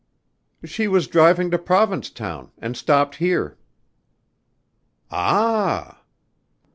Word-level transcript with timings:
"She 0.65 0.87
was 0.87 1.05
driving 1.05 1.51
to 1.51 1.59
Provincetown 1.59 2.49
and 2.57 2.75
stopped 2.75 3.17
here." 3.17 3.59
"Ah!" 5.11 6.01